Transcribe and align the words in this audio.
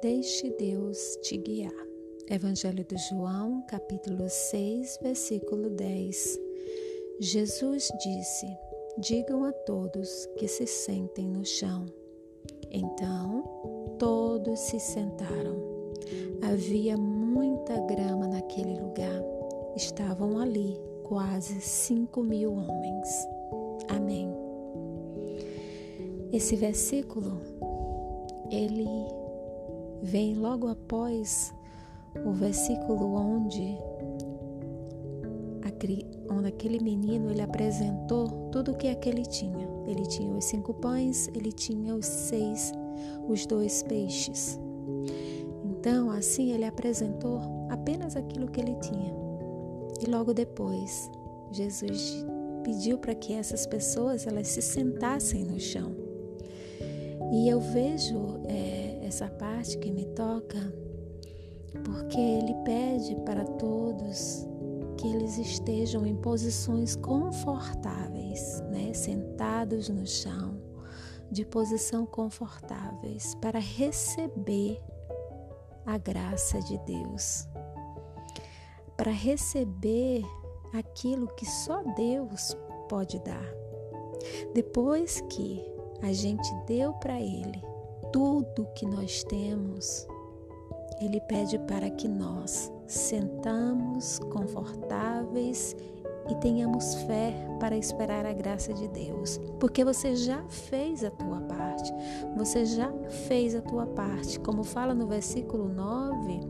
Deixe 0.00 0.48
Deus 0.50 1.18
te 1.22 1.36
guiar. 1.36 1.74
Evangelho 2.30 2.84
de 2.84 2.96
João, 3.08 3.64
capítulo 3.66 4.28
6, 4.28 5.00
versículo 5.02 5.68
10. 5.70 6.38
Jesus 7.18 7.88
disse: 8.00 8.46
Digam 8.98 9.44
a 9.44 9.50
todos 9.50 10.26
que 10.36 10.46
se 10.46 10.68
sentem 10.68 11.26
no 11.26 11.44
chão. 11.44 11.84
Então, 12.70 13.42
todos 13.98 14.60
se 14.60 14.78
sentaram. 14.78 15.92
Havia 16.42 16.96
muita 16.96 17.80
grama 17.80 18.28
naquele 18.28 18.78
lugar. 18.78 19.20
Estavam 19.74 20.38
ali 20.38 20.80
quase 21.02 21.60
cinco 21.60 22.22
mil 22.22 22.52
homens. 22.52 23.08
Amém. 23.88 24.32
Esse 26.32 26.54
versículo, 26.54 27.40
ele 28.48 28.86
vem 30.02 30.34
logo 30.34 30.68
após 30.68 31.52
o 32.24 32.32
versículo 32.32 33.14
onde, 33.14 33.76
onde 36.30 36.48
aquele 36.48 36.80
menino 36.80 37.30
ele 37.30 37.42
apresentou 37.42 38.28
tudo 38.50 38.72
o 38.72 38.76
que 38.76 38.88
aquele 38.88 39.22
tinha. 39.22 39.68
Ele 39.86 40.06
tinha 40.06 40.34
os 40.34 40.44
cinco 40.44 40.74
pães, 40.74 41.28
ele 41.28 41.52
tinha 41.52 41.94
os 41.94 42.06
seis, 42.06 42.72
os 43.28 43.46
dois 43.46 43.82
peixes. 43.82 44.58
Então, 45.64 46.10
assim, 46.10 46.52
ele 46.52 46.64
apresentou 46.64 47.40
apenas 47.70 48.16
aquilo 48.16 48.48
que 48.48 48.60
ele 48.60 48.74
tinha. 48.76 49.14
E 50.00 50.10
logo 50.10 50.34
depois, 50.34 51.10
Jesus 51.50 52.24
pediu 52.62 52.98
para 52.98 53.14
que 53.14 53.32
essas 53.32 53.66
pessoas 53.66 54.26
elas 54.26 54.48
se 54.48 54.60
sentassem 54.60 55.44
no 55.44 55.58
chão. 55.58 55.96
E 57.32 57.48
eu 57.48 57.60
vejo 57.60 58.40
é, 58.46 58.87
essa 59.08 59.26
parte 59.26 59.78
que 59.78 59.90
me 59.90 60.04
toca 60.04 60.58
porque 61.82 62.20
ele 62.20 62.54
pede 62.62 63.16
para 63.24 63.42
todos 63.42 64.46
que 64.98 65.08
eles 65.08 65.38
estejam 65.38 66.04
em 66.06 66.14
posições 66.14 66.94
confortáveis, 66.94 68.60
né? 68.70 68.92
sentados 68.92 69.88
no 69.88 70.06
chão, 70.06 70.60
de 71.30 71.44
posição 71.44 72.04
confortáveis, 72.04 73.34
para 73.36 73.58
receber 73.58 74.82
a 75.86 75.96
graça 75.96 76.60
de 76.60 76.76
Deus, 76.78 77.48
para 78.96 79.12
receber 79.12 80.22
aquilo 80.74 81.28
que 81.28 81.46
só 81.46 81.82
Deus 81.94 82.54
pode 82.88 83.18
dar. 83.20 83.54
Depois 84.52 85.22
que 85.30 85.64
a 86.02 86.12
gente 86.12 86.52
deu 86.66 86.92
para 86.94 87.20
Ele 87.20 87.77
tudo 88.12 88.68
que 88.74 88.86
nós 88.86 89.22
temos, 89.24 90.06
Ele 91.00 91.20
pede 91.22 91.58
para 91.60 91.90
que 91.90 92.08
nós 92.08 92.72
sentamos 92.86 94.18
confortáveis 94.30 95.76
e 96.30 96.34
tenhamos 96.36 96.94
fé 97.04 97.34
para 97.58 97.76
esperar 97.76 98.26
a 98.26 98.32
graça 98.32 98.72
de 98.72 98.86
Deus, 98.88 99.40
porque 99.58 99.84
você 99.84 100.14
já 100.14 100.42
fez 100.48 101.02
a 101.02 101.10
tua 101.10 101.40
parte, 101.40 101.92
você 102.36 102.66
já 102.66 102.92
fez 103.26 103.54
a 103.54 103.62
tua 103.62 103.86
parte, 103.86 104.38
como 104.40 104.62
fala 104.62 104.94
no 104.94 105.06
versículo 105.06 105.68
9. 105.68 106.40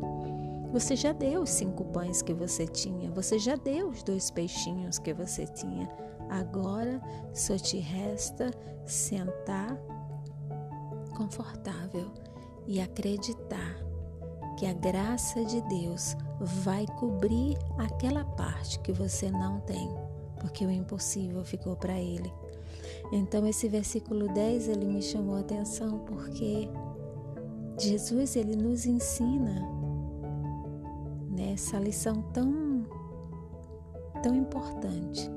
Você 0.72 0.94
já 0.96 1.12
deu 1.12 1.42
os 1.42 1.50
cinco 1.50 1.84
pães 1.84 2.20
que 2.20 2.34
você 2.34 2.66
tinha, 2.66 3.10
você 3.10 3.38
já 3.38 3.56
deu 3.56 3.88
os 3.88 4.02
dois 4.02 4.30
peixinhos 4.30 4.98
que 4.98 5.14
você 5.14 5.46
tinha. 5.46 5.88
Agora 6.28 7.00
só 7.32 7.56
te 7.56 7.78
resta 7.78 8.50
sentar 8.84 9.78
confortável 11.18 12.06
e 12.64 12.80
acreditar 12.80 13.76
que 14.56 14.64
a 14.66 14.72
graça 14.72 15.44
de 15.44 15.60
Deus 15.62 16.16
vai 16.40 16.86
cobrir 16.98 17.58
aquela 17.76 18.24
parte 18.24 18.78
que 18.78 18.92
você 18.92 19.28
não 19.30 19.60
tem, 19.60 19.88
porque 20.40 20.64
o 20.64 20.70
impossível 20.70 21.44
ficou 21.44 21.74
para 21.76 21.98
ele. 21.98 22.32
Então 23.12 23.46
esse 23.46 23.68
versículo 23.68 24.32
10 24.32 24.68
ele 24.68 24.86
me 24.86 25.02
chamou 25.02 25.36
a 25.36 25.40
atenção 25.40 25.98
porque 26.00 26.68
Jesus 27.76 28.36
ele 28.36 28.54
nos 28.54 28.86
ensina 28.86 29.68
nessa 31.30 31.78
lição 31.78 32.22
tão 32.32 32.86
tão 34.22 34.34
importante. 34.34 35.30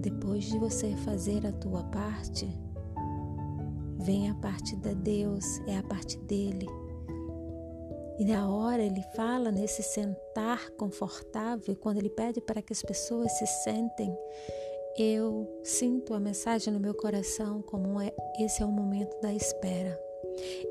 Depois 0.00 0.44
de 0.44 0.58
você 0.58 0.94
fazer 0.96 1.46
a 1.46 1.52
tua 1.52 1.84
parte, 1.84 2.48
vem 3.98 4.30
a 4.30 4.34
parte 4.36 4.76
de 4.76 4.94
Deus, 4.94 5.44
é 5.66 5.76
a 5.78 5.82
parte 5.82 6.18
dele 6.18 6.66
e 8.18 8.24
na 8.24 8.52
hora 8.52 8.82
ele 8.82 9.02
fala 9.14 9.52
nesse 9.52 9.80
sentar 9.80 10.70
confortável, 10.70 11.76
quando 11.76 11.98
ele 11.98 12.10
pede 12.10 12.40
para 12.40 12.60
que 12.60 12.72
as 12.72 12.82
pessoas 12.82 13.30
se 13.38 13.46
sentem, 13.46 14.12
eu 14.98 15.48
sinto 15.62 16.12
a 16.12 16.18
mensagem 16.18 16.72
no 16.72 16.80
meu 16.80 16.94
coração 16.94 17.62
como 17.62 18.00
é, 18.00 18.12
esse 18.40 18.60
é 18.60 18.66
o 18.66 18.72
momento 18.72 19.16
da 19.20 19.32
espera. 19.32 19.96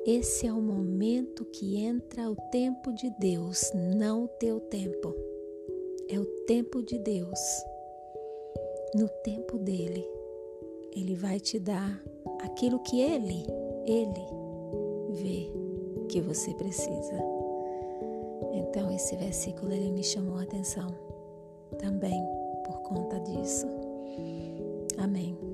Esse 0.06 0.46
é 0.46 0.52
o 0.52 0.62
momento 0.62 1.46
que 1.46 1.78
entra 1.78 2.30
o 2.30 2.36
tempo 2.52 2.92
de 2.92 3.10
Deus, 3.18 3.72
não 3.74 4.26
o 4.26 4.28
teu 4.28 4.60
tempo. 4.60 5.16
É 6.10 6.20
o 6.20 6.26
tempo 6.46 6.84
de 6.84 7.00
Deus. 7.00 7.40
No 8.94 9.08
tempo 9.24 9.58
dele, 9.58 10.06
ele 10.94 11.16
vai 11.16 11.40
te 11.40 11.60
dar 11.60 12.04
aquilo 12.42 12.80
que 12.80 13.00
ele, 13.00 13.46
ele 13.86 14.26
vê 15.10 15.52
que 16.10 16.22
você 16.22 16.54
precisa. 16.54 17.16
Então 18.54 18.92
esse 18.92 19.16
versículo 19.16 19.72
ele 19.72 19.92
me 19.92 20.04
chamou 20.04 20.38
a 20.38 20.44
atenção 20.44 20.88
também 21.78 22.22
por 22.66 22.82
conta 22.82 23.20
disso. 23.20 23.68
Amém. 24.98 25.47